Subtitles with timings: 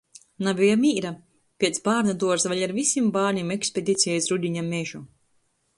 [0.45, 1.11] Nabeja mīra.
[1.63, 5.07] Piec bārnuduorza vēļ ar vysim bārnim ekspediceja iz rudiņa mežu.